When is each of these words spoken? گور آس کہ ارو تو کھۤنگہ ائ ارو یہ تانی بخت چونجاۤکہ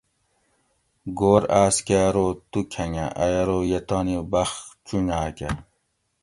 گور 1.19 1.43
آس 1.61 1.75
کہ 1.85 1.95
ارو 2.07 2.27
تو 2.51 2.59
کھۤنگہ 2.71 3.05
ائ 3.23 3.33
ارو 3.41 3.59
یہ 3.71 3.79
تانی 3.87 4.15
بخت 4.31 4.57
چونجاۤکہ 4.87 5.49